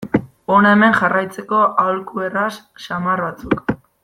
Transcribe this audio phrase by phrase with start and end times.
[0.53, 2.51] Hona hemen jarraitzeko aholku erraz
[2.87, 3.67] samar batzuk.